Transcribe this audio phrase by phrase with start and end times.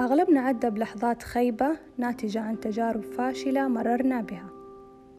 [0.00, 4.50] أغلبنا عدى بلحظات خيبة ناتجة عن تجارب فاشلة مررنا بها.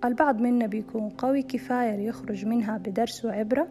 [0.06, 3.68] البعض منا بيكون قوي كفاية ليخرج منها بدرس وعبرة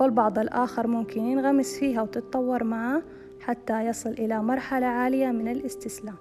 [0.00, 3.02] والبعض الآخر ممكن ينغمس فيها وتتطور معاه
[3.40, 6.16] حتى يصل إلى مرحلة عالية من الاستسلام.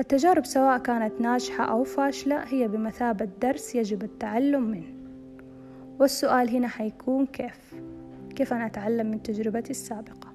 [0.00, 4.94] التجارب سواء كانت ناجحة أو فاشلة هي بمثابة درس يجب التعلم منه.
[6.00, 7.74] والسؤال هنا حيكون كيف؟
[8.36, 10.33] كيف أنا أتعلم من تجربتي السابقة؟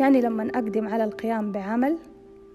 [0.00, 1.98] يعني لما أقدم على القيام بعمل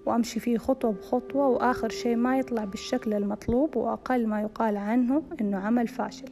[0.06, 5.58] وأمشي فيه خطوة بخطوة وآخر شيء ما يطلع بالشكل المطلوب وأقل ما يقال عنه إنه
[5.58, 6.28] عمل فاشل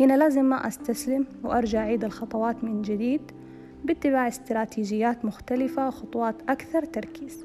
[0.00, 3.20] هنا لازم ما أستسلم وأرجع أعيد الخطوات من جديد
[3.84, 7.44] باتباع استراتيجيات مختلفة وخطوات أكثر تركيز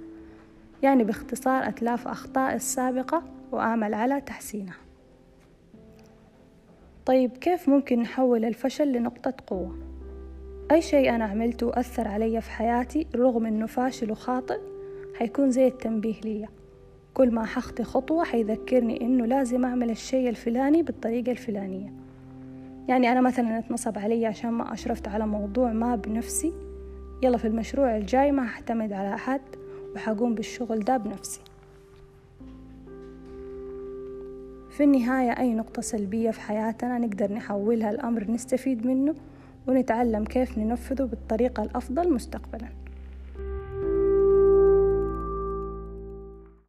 [0.83, 4.77] يعني باختصار أتلاف أخطاء السابقة وأعمل على تحسينها
[7.05, 9.88] طيب كيف ممكن نحول الفشل لنقطة قوة؟
[10.71, 14.59] أي شيء أنا عملته أثر علي في حياتي رغم إنه فاشل وخاطئ
[15.15, 16.47] حيكون زي التنبيه لي
[17.13, 21.93] كل ما حخطي خطوة حيذكرني إنه لازم أعمل الشيء الفلاني بالطريقة الفلانية.
[22.87, 26.53] يعني أنا مثلا أتنصب علي عشان ما أشرفت على موضوع ما بنفسي
[27.23, 29.41] يلا في المشروع الجاي ما هعتمد على أحد
[29.95, 31.41] وحقوم بالشغل ده بنفسي.
[34.69, 39.15] في النهاية أي نقطة سلبية في حياتنا نقدر نحولها لأمر نستفيد منه.
[39.67, 42.69] ونتعلم كيف ننفذه بالطريقة الأفضل مستقبلاً.